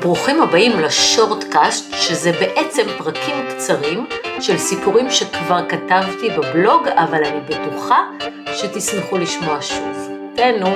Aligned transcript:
ברוכים 0.00 0.42
הבאים 0.42 0.80
לשורטקאסט, 0.80 1.94
שזה 1.94 2.32
בעצם 2.32 2.82
פרקים 2.98 3.36
קצרים 3.50 4.06
של 4.40 4.58
סיפורים 4.58 5.10
שכבר 5.10 5.68
כתבתי 5.68 6.30
בבלוג, 6.30 6.88
אבל 6.88 7.24
אני 7.24 7.40
בטוחה 7.40 7.98
שתשמחו 8.54 9.18
לשמוע 9.18 9.58
שוב. 9.60 10.08
תהנו. 10.34 10.74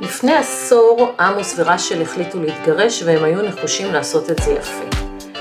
לפני 0.00 0.34
עשור 0.34 1.14
עמוס 1.20 1.54
ורשל 1.58 2.02
החליטו 2.02 2.40
להתגרש 2.40 3.02
והם 3.02 3.24
היו 3.24 3.42
נחושים 3.42 3.92
לעשות 3.92 4.30
את 4.30 4.38
זה 4.38 4.52
יפה. 4.52 4.84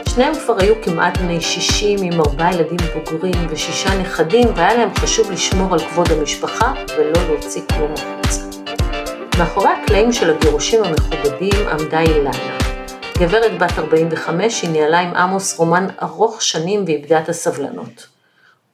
שניהם 0.09 0.33
כבר 0.45 0.55
היו 0.59 0.73
כמעט 0.83 1.17
בני 1.17 1.41
60 1.41 1.99
עם 2.03 2.21
ארבעה 2.21 2.53
ילדים 2.53 2.77
בוגרים 2.93 3.47
ושישה 3.49 3.97
נכדים 4.01 4.47
והיה 4.55 4.73
להם 4.73 4.95
חשוב 4.95 5.31
לשמור 5.31 5.73
על 5.73 5.79
כבוד 5.79 6.11
המשפחה 6.11 6.73
ולא 6.97 7.27
להוציא 7.27 7.61
כלום 7.73 7.93
החוצה. 7.93 8.41
מאחורי 9.39 9.69
הקלעים 9.69 10.11
של 10.11 10.29
הגירושים 10.29 10.83
המכובדים 10.83 11.67
עמדה 11.71 12.01
אילנה. 12.01 12.60
גברת 13.21 13.59
בת 13.59 13.79
45, 13.79 14.61
היא 14.61 14.69
ניהלה 14.69 14.99
עם 14.99 15.15
עמוס 15.15 15.59
רומן 15.59 15.87
ארוך 16.01 16.41
שנים 16.41 16.83
ואיבדה 16.85 17.19
את 17.19 17.29
הסבלנות. 17.29 18.07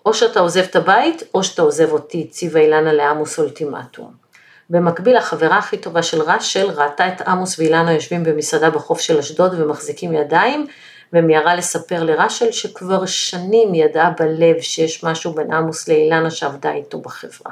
או 0.05 0.13
שאתה 0.13 0.39
עוזב 0.39 0.61
את 0.61 0.75
הבית, 0.75 1.23
או 1.33 1.43
שאתה 1.43 1.61
עוזב 1.61 1.91
אותי, 1.91 2.27
הציבה 2.29 2.59
אילנה 2.59 2.93
לעמוס 2.93 3.39
אולטימטום. 3.39 4.11
במקביל, 4.69 5.17
החברה 5.17 5.57
הכי 5.57 5.77
טובה 5.77 6.03
של 6.03 6.21
ראשל 6.21 6.69
ראתה 6.69 7.07
את 7.07 7.21
עמוס 7.21 7.59
ואילנה 7.59 7.93
יושבים 7.93 8.23
במסעדה 8.23 8.69
בחוף 8.69 8.99
של 8.99 9.17
אשדוד 9.17 9.59
ומחזיקים 9.59 10.13
ידיים, 10.13 10.67
ומיהרה 11.13 11.55
לספר 11.55 12.03
לראשל 12.03 12.51
שכבר 12.51 13.05
שנים 13.05 13.75
ידעה 13.75 14.11
בלב 14.19 14.61
שיש 14.61 15.03
משהו 15.03 15.33
בין 15.33 15.53
עמוס 15.53 15.87
לאילנה 15.87 16.31
שעבדה 16.31 16.73
איתו 16.73 16.99
בחברה. 16.99 17.51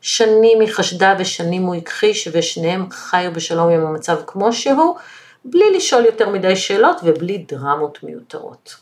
שנים 0.00 0.60
היא 0.60 0.68
חשדה 0.72 1.14
ושנים 1.18 1.62
הוא 1.62 1.74
הכחיש 1.74 2.28
ושניהם 2.32 2.90
חיו 2.90 3.32
בשלום 3.32 3.68
עם 3.68 3.86
המצב 3.86 4.16
כמו 4.26 4.52
שהוא, 4.52 4.96
בלי 5.44 5.76
לשאול 5.76 6.04
יותר 6.04 6.28
מדי 6.28 6.56
שאלות 6.56 7.00
ובלי 7.04 7.38
דרמות 7.48 8.02
מיותרות. 8.02 8.76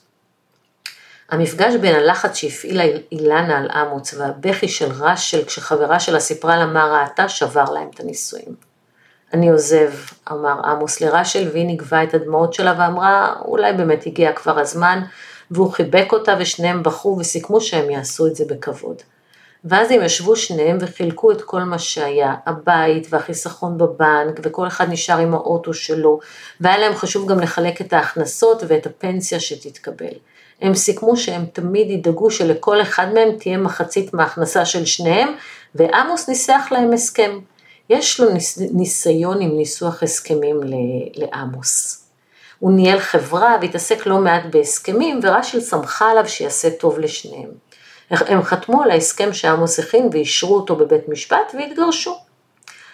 המפגש 1.30 1.74
בין 1.74 1.94
הלחץ 1.94 2.34
שהפעילה 2.34 2.84
אילנה 3.12 3.58
על 3.58 3.70
אמוץ 3.70 4.14
והבכי 4.14 4.68
של 4.68 4.92
רשל 4.92 5.44
כשחברה 5.44 6.00
שלה 6.00 6.20
סיפרה 6.20 6.56
לה 6.56 6.66
מה 6.66 6.84
ראתה 6.84 7.28
שבר 7.28 7.64
להם 7.64 7.88
את 7.94 8.00
הנישואים. 8.00 8.54
אני 9.32 9.48
עוזב, 9.48 9.90
אמר 10.30 10.60
עמוס 10.64 11.00
לרשל 11.00 11.48
והיא 11.52 11.66
נגבה 11.66 12.02
את 12.02 12.14
הדמעות 12.14 12.54
שלה 12.54 12.74
ואמרה 12.78 13.34
אולי 13.44 13.72
באמת 13.72 14.06
הגיע 14.06 14.32
כבר 14.32 14.58
הזמן 14.58 15.02
והוא 15.50 15.72
חיבק 15.72 16.12
אותה 16.12 16.36
ושניהם 16.38 16.82
בכו 16.82 17.16
וסיכמו 17.20 17.60
שהם 17.60 17.90
יעשו 17.90 18.26
את 18.26 18.36
זה 18.36 18.44
בכבוד. 18.48 19.02
ואז 19.64 19.90
הם 19.90 20.02
ישבו 20.02 20.36
שניהם 20.36 20.78
וחילקו 20.80 21.32
את 21.32 21.42
כל 21.42 21.62
מה 21.62 21.78
שהיה, 21.78 22.34
הבית 22.46 23.06
והחיסכון 23.10 23.78
בבנק 23.78 24.40
וכל 24.42 24.66
אחד 24.66 24.90
נשאר 24.90 25.18
עם 25.18 25.34
האוטו 25.34 25.74
שלו 25.74 26.20
והיה 26.60 26.78
להם 26.78 26.94
חשוב 26.94 27.28
גם 27.28 27.40
לחלק 27.40 27.80
את 27.80 27.92
ההכנסות 27.92 28.62
ואת 28.68 28.86
הפנסיה 28.86 29.40
שתתקבל. 29.40 30.14
הם 30.60 30.74
סיכמו 30.74 31.16
שהם 31.16 31.44
תמיד 31.52 31.90
ידאגו 31.90 32.30
שלכל 32.30 32.82
אחד 32.82 33.12
מהם 33.14 33.28
תהיה 33.38 33.58
מחצית 33.58 34.14
מההכנסה 34.14 34.64
של 34.64 34.84
שניהם 34.84 35.28
ועמוס 35.74 36.28
ניסח 36.28 36.68
להם 36.70 36.92
הסכם. 36.92 37.38
יש 37.90 38.20
לו 38.20 38.30
ניס, 38.30 38.58
ניסיון 38.58 39.40
עם 39.40 39.56
ניסוח 39.56 40.02
הסכמים 40.02 40.60
לעמוס. 41.14 42.04
הוא 42.58 42.72
ניהל 42.72 42.98
חברה 42.98 43.56
והתעסק 43.60 44.06
לא 44.06 44.18
מעט 44.18 44.42
בהסכמים 44.50 45.20
ורשל 45.22 45.60
שמחה 45.60 46.10
עליו 46.10 46.28
שיעשה 46.28 46.70
טוב 46.70 46.98
לשניהם. 46.98 47.67
הם 48.10 48.42
חתמו 48.42 48.82
על 48.82 48.90
ההסכם 48.90 49.32
שעמוס 49.32 49.78
הכין 49.78 50.08
ואישרו 50.12 50.56
אותו 50.56 50.76
בבית 50.76 51.08
משפט 51.08 51.54
והתגרשו. 51.54 52.16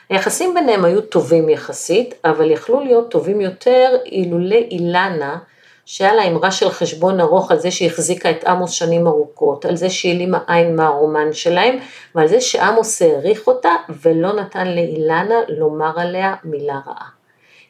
היחסים 0.09 0.55
ביניהם 0.55 0.84
היו 0.84 1.01
טובים 1.01 1.48
יחסית, 1.48 2.15
אבל 2.25 2.51
יכלו 2.51 2.81
להיות 2.81 3.11
טובים 3.11 3.41
יותר 3.41 3.97
אילולא 4.06 4.56
אילנה, 4.71 5.39
שהיה 5.87 6.15
לה 6.15 6.25
אמרה 6.25 6.51
של 6.51 6.71
חשבון 6.71 7.21
ארוך 7.21 7.51
על 7.51 7.59
זה 7.59 7.71
שהיא 7.71 7.89
החזיקה 7.89 8.31
את 8.31 8.45
עמוס 8.45 8.71
שנים 8.71 9.06
ארוכות, 9.06 9.65
על 9.65 9.77
זה 9.77 9.91
שהעלימה 9.91 10.39
עין 10.47 10.77
מהרומן 10.77 11.33
שלהם, 11.33 11.78
ועל 12.15 12.28
זה 12.28 12.41
שעמוס 12.41 13.03
העריך 13.03 13.47
אותה 13.47 13.71
ולא 14.03 14.33
נתן 14.33 14.69
לאילנה 14.69 15.34
לומר 15.49 16.00
עליה 16.00 16.34
מילה 16.44 16.81
רעה. 16.87 17.09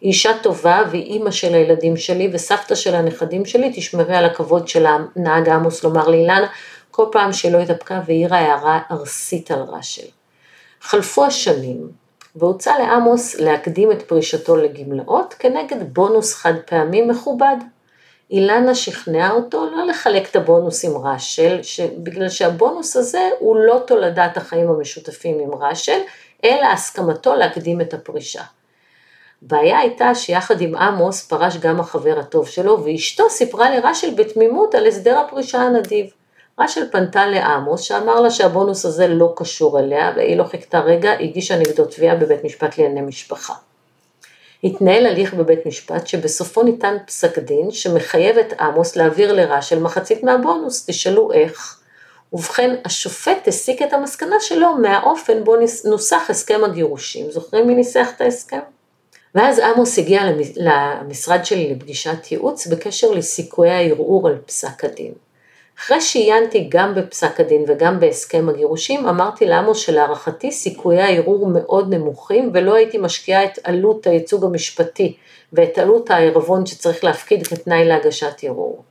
היא 0.01 0.09
אישה 0.09 0.31
טובה 0.43 0.83
והיא 0.91 1.03
אימא 1.03 1.31
של 1.31 1.55
הילדים 1.55 1.97
שלי 1.97 2.31
וסבתא 2.33 2.75
של 2.75 2.95
הנכדים 2.95 3.45
שלי, 3.45 3.73
תשמרי 3.75 4.17
על 4.17 4.25
הכבוד 4.25 4.69
של 4.69 4.87
הנהג 4.87 5.49
עמוס 5.49 5.85
לומר 5.85 6.09
לאילנה, 6.09 6.47
כל 6.97 7.07
פעם 7.13 7.33
שלא 7.33 7.59
התאפקה 7.59 8.01
והעירה 8.07 8.39
הערה 8.39 8.81
ארסית 8.91 9.51
על 9.51 9.61
רשל. 9.61 10.07
חלפו 10.81 11.25
השנים, 11.25 11.89
והוצע 12.37 12.79
לעמוס 12.79 13.35
להקדים 13.35 13.93
את 13.93 14.03
פרישתו 14.03 14.57
לגמלאות 14.57 15.35
כנגד 15.39 15.95
בונוס 15.95 16.35
חד 16.35 16.53
פעמי 16.67 17.03
מכובד. 17.03 17.57
אילנה 18.31 18.75
שכנעה 18.75 19.31
אותו 19.31 19.71
לא 19.71 19.87
לחלק 19.87 20.31
את 20.31 20.37
הבונוס 20.37 20.85
עם 20.85 21.07
רשל, 21.07 21.61
בגלל 21.99 22.29
שהבונוס 22.29 22.97
הזה 22.97 23.29
הוא 23.39 23.57
לא 23.57 23.83
תולדת 23.87 24.37
החיים 24.37 24.69
המשותפים 24.71 25.39
עם 25.41 25.55
רשל, 25.55 26.01
אלא 26.45 26.67
הסכמתו 26.73 27.35
להקדים 27.35 27.81
את 27.81 27.95
הפרישה. 27.95 28.43
בעיה 29.43 29.79
הייתה 29.79 30.15
שיחד 30.15 30.61
עם 30.61 30.77
עמוס 30.77 31.27
פרש 31.27 31.57
גם 31.57 31.81
החבר 31.81 32.19
הטוב 32.19 32.49
שלו, 32.49 32.85
ואשתו 32.85 33.31
סיפרה 33.31 33.77
לרשל 33.77 34.15
בתמימות 34.15 34.75
על 34.75 34.87
הסדר 34.87 35.19
הפרישה 35.19 35.59
הנדיב. 35.63 36.24
רשל 36.61 36.91
פנתה 36.93 37.27
לעמוס 37.27 37.81
שאמר 37.81 38.21
לה 38.21 38.31
שהבונוס 38.31 38.85
הזה 38.85 39.07
לא 39.07 39.33
קשור 39.37 39.79
אליה 39.81 40.13
והיא 40.17 40.37
לא 40.37 40.45
חיכתה 40.45 40.81
רגע, 40.81 41.13
הגישה 41.21 41.59
נגדו 41.59 41.85
תביעה 41.85 42.17
בבית 42.17 42.45
משפט 42.45 42.79
לענייני 42.79 43.01
משפחה. 43.01 43.55
התנהל 44.65 45.07
הליך 45.07 45.35
בבית 45.35 45.67
משפט 45.67 46.07
שבסופו 46.07 46.63
ניתן 46.63 46.97
פסק 47.07 47.39
דין 47.39 47.71
שמחייב 47.71 48.39
את 48.39 48.61
עמוס 48.61 48.97
להעביר 48.97 49.33
לרשל 49.33 49.79
מחצית 49.79 50.23
מהבונוס, 50.23 50.87
תשאלו 50.87 51.33
איך. 51.33 51.81
ובכן 52.33 52.77
השופט 52.85 53.49
הסיק 53.49 53.83
את 53.83 53.93
המסקנה 53.93 54.37
שלו 54.41 54.75
מהאופן 54.77 55.45
בו 55.45 55.57
נוסח 55.85 56.31
הסכם 56.31 56.65
הגירושים, 56.65 57.31
זוכרים 57.31 57.67
מי 57.67 57.75
ניסח 57.75 58.09
את 58.17 58.21
ההסכם? 58.21 58.61
ואז 59.35 59.59
עמוס 59.59 59.99
הגיע 59.99 60.23
למשרד 60.57 61.45
שלי 61.45 61.75
לפגישת 61.75 62.33
ייעוץ 62.33 62.67
בקשר 62.67 63.11
לסיכויי 63.11 63.71
הערעור 63.71 64.29
על 64.29 64.39
פסק 64.47 64.85
הדין. 64.85 65.13
אחרי 65.79 66.01
שעיינתי 66.01 66.67
גם 66.69 66.95
בפסק 66.95 67.41
הדין 67.41 67.65
וגם 67.69 68.01
בהסכם 68.01 68.49
הגירושים, 68.49 69.09
אמרתי 69.09 69.47
לעמוס 69.47 69.79
שלהערכתי 69.79 70.53
סיכויי 70.53 71.03
הערעור 71.03 71.47
מאוד 71.47 71.95
נמוכים 71.95 72.51
ולא 72.55 72.75
הייתי 72.75 72.99
משקיעה 72.99 73.45
את 73.45 73.59
עלות 73.65 74.07
הייצוג 74.07 74.45
המשפטי 74.45 75.17
ואת 75.53 75.79
עלות 75.79 76.11
הערבון 76.11 76.67
שצריך 76.67 77.05
להפקיד 77.05 77.47
כתנאי 77.47 77.85
להגשת 77.85 78.35
ערעור. 78.43 78.83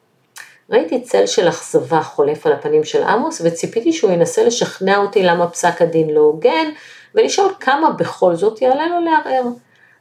ראיתי 0.70 1.02
צל 1.02 1.26
של 1.26 1.50
אכזבה 1.50 2.02
חולף 2.02 2.46
על 2.46 2.54
הפנים 2.54 2.84
של 2.84 3.04
עמוס 3.04 3.42
וציפיתי 3.46 3.94
שהוא 3.94 4.12
ינסה 4.12 4.44
לשכנע 4.44 4.98
אותי 4.98 5.24
למה 5.24 5.48
פסק 5.48 5.82
הדין 5.82 6.10
לא 6.10 6.22
הוגן 6.22 6.70
ולשאול 7.16 7.54
כמה 7.60 7.92
בכל 7.92 8.36
זאת 8.36 8.62
יעלה 8.62 8.88
לו 8.88 9.00
לערער. 9.00 9.44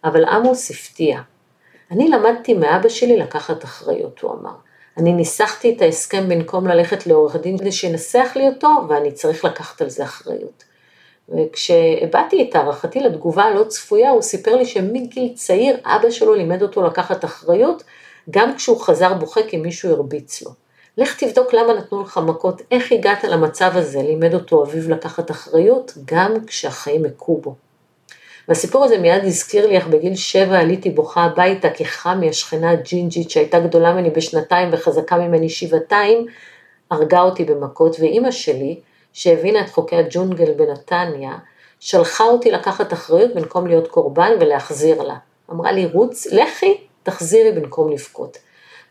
אבל 0.04 0.24
עמוס 0.24 0.70
הפתיע. 0.70 1.20
אני 1.90 2.08
למדתי 2.08 2.54
מאבא 2.54 2.88
שלי 2.88 3.16
לקחת 3.16 3.64
אחריות, 3.64 4.20
הוא 4.20 4.32
אמר. 4.32 4.54
אני 4.96 5.12
ניסחתי 5.12 5.74
את 5.76 5.82
ההסכם 5.82 6.28
במקום 6.28 6.66
ללכת 6.66 7.06
לעורך 7.06 7.36
דין 7.36 7.58
כדי 7.58 7.72
שינסח 7.72 8.32
לי 8.36 8.48
אותו, 8.48 8.68
ואני 8.88 9.12
צריך 9.12 9.44
לקחת 9.44 9.82
על 9.82 9.90
זה 9.90 10.04
אחריות. 10.04 10.64
וכשהבעתי 11.28 12.48
את 12.50 12.56
הערכתי 12.56 13.00
לתגובה 13.00 13.42
הלא 13.42 13.64
צפויה, 13.64 14.10
הוא 14.10 14.22
סיפר 14.22 14.56
לי 14.56 14.66
שמגיל 14.66 15.32
צעיר 15.34 15.76
אבא 15.84 16.10
שלו 16.10 16.34
לימד 16.34 16.62
אותו 16.62 16.82
לקחת 16.82 17.24
אחריות, 17.24 17.82
גם 18.30 18.56
כשהוא 18.56 18.80
חזר 18.80 19.14
בוכה 19.14 19.40
כי 19.48 19.56
מישהו 19.56 19.90
הרביץ 19.90 20.42
לו. 20.42 20.50
לך 20.98 21.24
תבדוק 21.24 21.54
למה 21.54 21.74
נתנו 21.74 22.02
לך 22.02 22.20
מכות, 22.26 22.62
איך 22.70 22.92
הגעת 22.92 23.24
למצב 23.24 23.70
הזה, 23.74 24.02
לימד 24.02 24.34
אותו 24.34 24.64
אביו 24.64 24.90
לקחת 24.90 25.30
אחריות, 25.30 25.92
גם 26.04 26.34
כשהחיים 26.46 27.04
הכו 27.04 27.40
בו. 27.40 27.54
והסיפור 28.48 28.84
הזה 28.84 28.98
מיד 28.98 29.24
הזכיר 29.24 29.66
לי 29.66 29.76
איך 29.76 29.86
בגיל 29.86 30.14
שבע 30.14 30.58
עליתי 30.58 30.90
בוכה 30.90 31.24
הביתה 31.24 31.70
כי 31.70 31.84
חמי 31.84 32.28
השכנה 32.28 32.70
הג'ינג'ית 32.70 33.30
שהייתה 33.30 33.60
גדולה 33.60 33.92
ממני 33.92 34.10
בשנתיים 34.10 34.68
וחזקה 34.72 35.18
ממני 35.18 35.48
שבעתיים, 35.48 36.26
הרגה 36.90 37.20
אותי 37.20 37.44
במכות, 37.44 37.96
ואימא 38.00 38.30
שלי, 38.30 38.80
שהבינה 39.12 39.60
את 39.60 39.70
חוקי 39.70 39.96
הג'ונגל 39.96 40.52
בנתניה, 40.52 41.32
שלחה 41.80 42.24
אותי 42.24 42.50
לקחת 42.50 42.92
אחריות 42.92 43.34
במקום 43.34 43.66
להיות 43.66 43.88
קורבן 43.88 44.30
ולהחזיר 44.40 45.02
לה. 45.02 45.16
אמרה 45.50 45.72
לי, 45.72 45.86
רוץ, 45.86 46.26
לכי, 46.26 46.76
תחזירי 47.02 47.52
במקום 47.52 47.92
לבכות. 47.92 48.38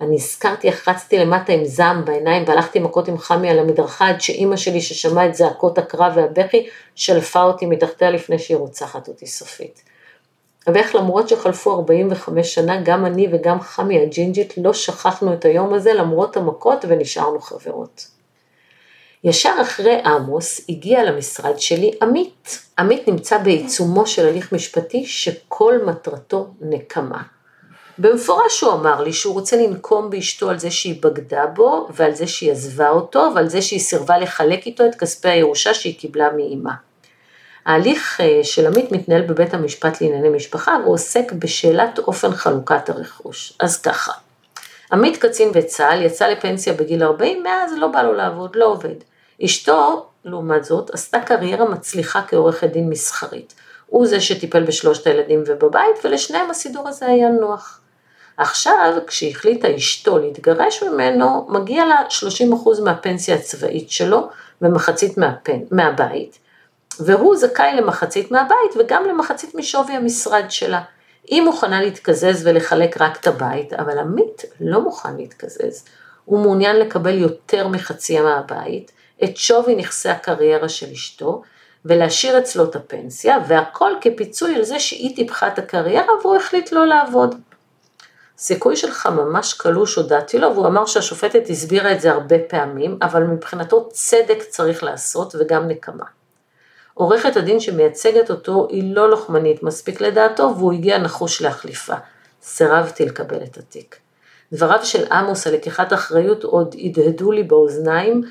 אני 0.01 0.15
הזכרתי 0.15 0.68
איך 0.68 0.88
רצתי 0.88 1.19
למטה 1.19 1.53
עם 1.53 1.65
זעם 1.65 2.06
בעיניים 2.06 2.44
והלכתי 2.48 2.80
מכות 2.80 3.07
עם 3.07 3.18
חמי 3.18 3.50
על 3.50 3.59
המדרכה 3.59 4.09
עד 4.09 4.21
שאימא 4.21 4.56
שלי 4.56 4.81
ששמעה 4.81 5.25
את 5.25 5.36
זעקות 5.36 5.77
הקרב 5.77 6.13
והבכי 6.15 6.68
שלפה 6.95 7.44
אותי 7.44 7.65
מתחתיה 7.65 8.12
לפני 8.12 8.39
שהיא 8.39 8.57
רוצחת 8.57 9.07
אותי 9.07 9.27
סופית. 9.27 9.81
ואיך 10.68 10.95
למרות 10.95 11.30
שחלפו 11.30 11.71
45 11.71 12.53
שנה 12.56 12.81
גם 12.81 13.06
אני 13.06 13.27
וגם 13.31 13.62
חמי 13.62 14.01
הג'ינג'ית 14.01 14.53
לא 14.57 14.74
שכחנו 14.74 15.33
את 15.33 15.45
היום 15.45 15.74
הזה 15.74 15.94
למרות 15.94 16.38
המכות 16.38 16.86
ונשארנו 16.88 17.39
חברות. 17.39 18.07
ישר 19.24 19.53
אחרי 19.62 20.01
עמוס 20.06 20.62
הגיע 20.69 21.03
למשרד 21.03 21.59
שלי 21.59 21.92
עמית. 22.01 22.59
עמית 22.80 23.07
נמצא 23.07 23.38
בעיצומו 23.38 24.07
של 24.07 24.27
הליך 24.27 24.53
משפטי 24.53 25.06
שכל 25.06 25.75
מטרתו 25.86 26.48
נקמה. 26.62 27.21
במפורש 27.97 28.61
הוא 28.61 28.73
אמר 28.73 29.01
לי 29.01 29.13
שהוא 29.13 29.33
רוצה 29.33 29.57
לנקום 29.57 30.09
באשתו 30.09 30.49
על 30.49 30.59
זה 30.59 30.71
שהיא 30.71 31.01
בגדה 31.01 31.45
בו 31.45 31.88
ועל 31.93 32.15
זה 32.15 32.27
שהיא 32.27 32.51
עזבה 32.51 32.89
אותו 32.89 33.31
ועל 33.35 33.49
זה 33.49 33.61
שהיא 33.61 33.79
סירבה 33.79 34.17
לחלק 34.17 34.65
איתו 34.65 34.85
את 34.85 34.95
כספי 34.95 35.29
הירושה 35.29 35.73
שהיא 35.73 35.99
קיבלה 35.99 36.29
מאימה. 36.35 36.73
ההליך 37.65 38.21
אה, 38.21 38.39
של 38.43 38.67
עמית 38.67 38.91
מתנהל 38.91 39.21
בבית 39.21 39.53
המשפט 39.53 40.01
לענייני 40.01 40.29
משפחה 40.29 40.77
והוא 40.83 40.93
עוסק 40.93 41.31
בשאלת 41.31 41.99
אופן 41.99 42.31
חלוקת 42.31 42.89
הרכוש. 42.89 43.53
אז 43.59 43.81
ככה, 43.81 44.11
עמית 44.91 45.17
קצין 45.17 45.51
בצה"ל 45.51 46.01
יצא 46.01 46.27
לפנסיה 46.27 46.73
בגיל 46.73 47.03
40, 47.03 47.43
מאז 47.43 47.71
לא 47.77 47.88
בא 47.88 48.01
לו 48.01 48.13
לעבוד, 48.13 48.55
לא 48.55 48.65
עובד. 48.65 48.95
אשתו, 49.45 50.05
לעומת 50.25 50.63
זאת, 50.63 50.89
עשתה 50.89 51.19
קריירה 51.19 51.69
מצליחה 51.69 52.21
כעורכת 52.27 52.67
דין 52.67 52.89
מסחרית. 52.89 53.53
הוא 53.88 54.07
זה 54.07 54.21
שטיפל 54.21 54.63
בשלושת 54.63 55.07
הילדים 55.07 55.43
ובבית, 55.47 55.95
ולשניהם 56.03 56.49
הסידור 56.49 56.88
הזה 56.88 57.05
היה 57.05 57.29
נוח. 57.29 57.80
עכשיו, 58.37 58.93
כשהחליטה 59.07 59.75
אשתו 59.75 60.17
להתגרש 60.17 60.83
ממנו, 60.83 61.47
מגיע 61.49 61.85
לה 61.85 61.95
30% 62.09 62.81
מהפנסיה 62.83 63.35
הצבאית 63.35 63.91
שלו 63.91 64.29
ומחצית 64.61 65.17
מהפן, 65.17 65.59
מהבית, 65.71 66.39
והוא 66.99 67.35
זכאי 67.35 67.75
למחצית 67.75 68.31
מהבית 68.31 68.75
וגם 68.79 69.03
למחצית 69.07 69.55
משווי 69.55 69.93
המשרד 69.93 70.45
שלה. 70.49 70.81
היא 71.27 71.41
מוכנה 71.41 71.81
להתקזז 71.81 72.47
ולחלק 72.47 73.01
רק 73.01 73.19
את 73.19 73.27
הבית, 73.27 73.73
אבל 73.73 73.99
עמית 73.99 74.45
לא 74.59 74.81
מוכן 74.81 75.17
להתקזז. 75.17 75.85
הוא 76.25 76.39
מעוניין 76.39 76.75
לקבל 76.75 77.17
יותר 77.17 77.67
מחצי 77.67 78.19
מהבית, 78.19 78.91
את 79.23 79.37
שווי 79.37 79.75
נכסי 79.75 80.09
הקריירה 80.09 80.69
של 80.69 80.91
אשתו, 80.91 81.41
ולהשאיר 81.85 82.37
אצלו 82.37 82.63
את 82.63 82.75
הפנסיה, 82.75 83.37
והכל 83.47 83.91
כפיצוי 84.01 84.55
על 84.55 84.63
זה 84.63 84.79
שהיא 84.79 85.15
טיפחה 85.15 85.47
את 85.47 85.59
הקריירה 85.59 86.13
והוא 86.21 86.35
החליט 86.35 86.71
לא 86.71 86.85
לעבוד. 86.85 87.35
סיכוי 88.41 88.75
שלך 88.75 89.05
ממש 89.05 89.53
קלוש 89.53 89.95
הודעתי 89.95 90.39
לו, 90.39 90.53
והוא 90.53 90.67
אמר 90.67 90.85
שהשופטת 90.85 91.49
הסבירה 91.49 91.91
את 91.91 92.01
זה 92.01 92.11
הרבה 92.11 92.35
פעמים, 92.39 92.97
אבל 93.01 93.23
מבחינתו 93.23 93.89
צדק 93.91 94.43
צריך 94.49 94.83
לעשות 94.83 95.35
וגם 95.39 95.67
נקמה. 95.67 96.05
עורכת 96.93 97.38
הדין 97.38 97.59
שמייצגת 97.59 98.29
אותו 98.29 98.67
היא 98.69 98.95
לא 98.95 99.09
לוחמנית 99.09 99.63
מספיק 99.63 100.01
לדעתו 100.01 100.53
והוא 100.57 100.73
הגיע 100.73 100.97
נחוש 100.97 101.41
להחליפה. 101.41 101.93
סירבתי 102.43 103.05
לקבל 103.05 103.43
את 103.43 103.57
התיק. 103.57 103.97
דבריו 104.53 104.85
של 104.85 105.11
עמוס 105.11 105.47
על 105.47 105.53
לקיחת 105.53 105.93
אחריות 105.93 106.43
עוד 106.43 106.75
הדהדו 106.83 107.31
לי 107.31 107.43
באוזניים 107.43 108.23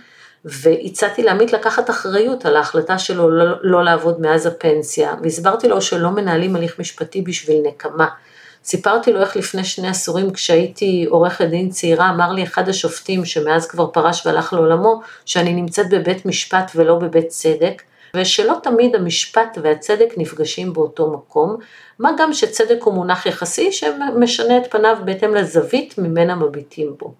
והצעתי 0.44 1.22
לעמית 1.22 1.52
לקחת 1.52 1.90
אחריות 1.90 2.46
על 2.46 2.56
ההחלטה 2.56 2.98
שלו 2.98 3.30
לא, 3.30 3.44
לא 3.62 3.84
לעבוד 3.84 4.20
מאז 4.20 4.46
הפנסיה 4.46 5.14
והסברתי 5.22 5.68
לו 5.68 5.82
שלא 5.82 6.10
מנהלים 6.10 6.56
הליך 6.56 6.78
משפטי 6.78 7.22
בשביל 7.22 7.62
נקמה. 7.66 8.08
סיפרתי 8.64 9.12
לו 9.12 9.20
איך 9.20 9.36
לפני 9.36 9.64
שני 9.64 9.88
עשורים 9.88 10.32
כשהייתי 10.32 11.06
עורכת 11.08 11.44
דין 11.44 11.70
צעירה 11.70 12.10
אמר 12.10 12.32
לי 12.32 12.42
אחד 12.42 12.68
השופטים 12.68 13.24
שמאז 13.24 13.66
כבר 13.66 13.86
פרש 13.86 14.26
והלך 14.26 14.52
לעולמו 14.52 15.00
שאני 15.24 15.52
נמצאת 15.52 15.90
בבית 15.90 16.26
משפט 16.26 16.70
ולא 16.74 16.94
בבית 16.94 17.28
צדק 17.28 17.82
ושלא 18.16 18.56
תמיד 18.62 18.94
המשפט 18.96 19.58
והצדק 19.62 20.14
נפגשים 20.16 20.72
באותו 20.72 21.10
מקום, 21.10 21.56
מה 21.98 22.10
גם 22.18 22.32
שצדק 22.32 22.82
הוא 22.82 22.94
מונח 22.94 23.26
יחסי 23.26 23.72
שמשנה 23.72 24.58
את 24.58 24.70
פניו 24.70 24.96
בהתאם 25.04 25.34
לזווית 25.34 25.98
ממנה 25.98 26.34
מביטים 26.34 26.94
בו. 26.98 27.14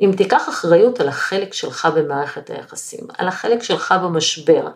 אם 0.00 0.12
תיקח 0.16 0.48
אחריות 0.48 1.00
על 1.00 1.08
החלק 1.08 1.52
שלך 1.52 1.88
במערכת 1.96 2.50
היחסים, 2.50 3.06
על 3.18 3.28
החלק 3.28 3.62
שלך 3.62 3.94
במשבר, 4.02 4.68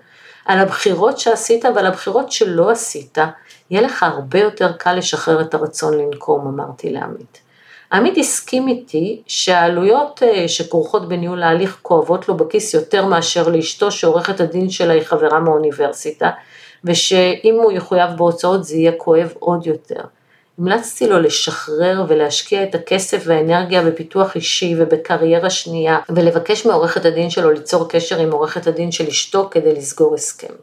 על 0.44 0.58
הבחירות 0.58 1.18
שעשית 1.18 1.64
ועל 1.64 1.86
הבחירות 1.86 2.32
שלא 2.32 2.70
עשית, 2.70 3.18
יהיה 3.70 3.82
לך 3.82 4.02
הרבה 4.02 4.38
יותר 4.38 4.72
קל 4.72 4.94
לשחרר 4.94 5.40
את 5.40 5.54
הרצון 5.54 5.98
לנקום, 5.98 6.46
אמרתי 6.46 6.90
לעמית. 6.90 7.38
עמית 7.92 8.18
הסכים 8.18 8.68
איתי 8.68 9.22
שהעלויות 9.26 10.22
אה, 10.22 10.48
שכרוכות 10.48 11.08
בניהול 11.08 11.42
ההליך 11.42 11.78
כואבות 11.82 12.28
לו 12.28 12.36
בכיס 12.36 12.74
יותר 12.74 13.06
מאשר 13.06 13.48
לאשתו 13.48 13.90
שעורכת 13.90 14.40
הדין 14.40 14.70
שלה 14.70 14.92
היא 14.92 15.02
חברה 15.02 15.40
מהאוניברסיטה, 15.40 16.30
ושאם 16.84 17.54
הוא 17.62 17.72
יחויב 17.72 18.10
בהוצאות 18.16 18.64
זה 18.64 18.76
יהיה 18.76 18.92
כואב 18.92 19.32
עוד 19.38 19.66
יותר. 19.66 20.00
המלצתי 20.62 21.08
לו 21.08 21.20
לשחרר 21.20 22.04
ולהשקיע 22.08 22.62
את 22.62 22.74
הכסף 22.74 23.22
והאנרגיה 23.26 23.82
בפיתוח 23.82 24.34
אישי 24.34 24.74
ובקריירה 24.78 25.50
שנייה, 25.50 25.98
ולבקש 26.08 26.66
מעורכת 26.66 27.04
הדין 27.04 27.30
שלו 27.30 27.50
ליצור 27.50 27.88
קשר 27.88 28.18
עם 28.18 28.32
עורכת 28.32 28.66
הדין 28.66 28.92
של 28.92 29.06
אשתו 29.06 29.48
כדי 29.50 29.74
לסגור 29.74 30.14
הסכם. 30.14 30.54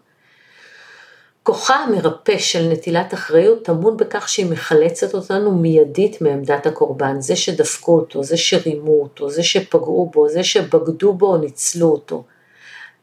כוחה 1.43 1.75
המרפא 1.75 2.37
של 2.37 2.67
נטילת 2.71 3.13
אחריות 3.13 3.65
טמון 3.65 3.97
בכך 3.97 4.29
שהיא 4.29 4.51
מחלצת 4.51 5.13
אותנו 5.13 5.51
מיידית 5.51 6.21
מעמדת 6.21 6.65
הקורבן, 6.65 7.21
זה 7.21 7.35
שדפקו 7.35 7.95
אותו, 7.95 8.23
זה 8.23 8.37
שרימו 8.37 9.01
אותו, 9.01 9.29
זה 9.29 9.43
שפגעו 9.43 10.09
בו, 10.13 10.29
זה 10.29 10.43
שבגדו 10.43 11.13
בו 11.13 11.27
או 11.27 11.37
ניצלו 11.37 11.87
אותו. 11.87 12.23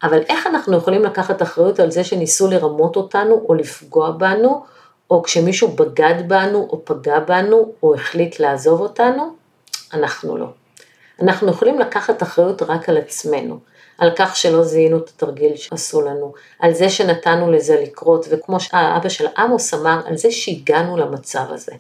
אבל 0.03 0.21
איך 0.29 0.47
אנחנו 0.47 0.77
יכולים 0.77 1.05
לקחת 1.05 1.43
אחריות 1.43 1.81
על 1.81 1.91
זה 1.91 2.05
שניסו 2.05 2.51
לרמות 2.51 2.97
אותנו 2.97 3.45
או 3.49 3.55
לפגוע 3.55 4.11
בנו, 4.11 4.76
או 5.11 5.23
כשמישהו 5.23 5.69
בגד 5.69 6.15
בנו 6.29 6.69
או 6.71 6.85
פגע 6.85 7.19
בנו 7.19 7.73
או 7.83 7.95
החליט 7.95 8.41
לעזוב 8.41 8.81
אותנו? 8.81 9.35
אנחנו 9.93 10.37
לא. 10.37 10.47
אנחנו 11.23 11.51
יכולים 11.51 11.79
לקחת 11.79 12.23
אחריות 12.23 12.63
רק 12.63 12.89
על 12.89 12.97
עצמנו. 12.97 13.59
על 13.99 14.11
כך 14.17 14.37
שלא 14.37 14.65
זיהינו 14.65 14.99
את 14.99 15.09
התרגיל 15.09 15.57
שעשו 15.57 16.03
לנו, 16.03 16.33
על 16.59 16.75
זה 16.75 16.89
שנתנו 16.89 17.53
לזה 17.53 17.81
לקרות, 17.83 18.27
וכמו 18.31 18.61
שהאבא 18.61 19.09
של 19.09 19.27
עמוס 19.37 19.75
אמר, 19.75 20.01
על 20.07 20.17
זה 20.17 20.31
שהגענו 20.31 20.97
למצב 20.97 21.45
הזה. 21.49 21.73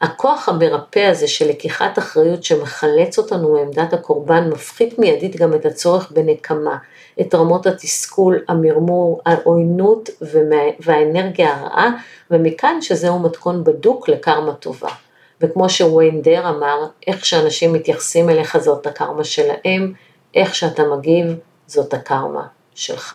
הכוח 0.00 0.48
המרפא 0.48 1.10
הזה 1.10 1.28
של 1.28 1.48
לקיחת 1.48 1.98
אחריות 1.98 2.44
שמחלץ 2.44 3.18
אותנו 3.18 3.52
מעמדת 3.52 3.92
הקורבן, 3.92 4.50
מפחית 4.50 4.98
מיידית 4.98 5.36
גם 5.36 5.54
את 5.54 5.66
הצורך 5.66 6.10
בנקמה, 6.10 6.76
את 7.20 7.34
רמות 7.34 7.66
התסכול, 7.66 8.44
המרמור, 8.48 9.20
העוינות 9.26 10.10
והאנרגיה 10.80 11.56
הרעה, 11.56 11.90
ומכאן 12.30 12.80
שזהו 12.80 13.18
מתכון 13.18 13.64
בדוק 13.64 14.08
לקרמה 14.08 14.52
טובה. 14.52 14.90
וכמו 15.40 15.70
שוויין 15.70 16.22
דר 16.22 16.48
אמר, 16.48 16.86
איך 17.06 17.24
שאנשים 17.24 17.72
מתייחסים 17.72 18.30
אליך 18.30 18.58
זאת 18.58 18.86
הקרמה 18.86 19.24
שלהם, 19.24 19.92
איך 20.34 20.54
שאתה 20.54 20.82
מגיב 20.84 21.26
זאת 21.66 21.94
הקרמה 21.94 22.46
שלך. 22.74 23.08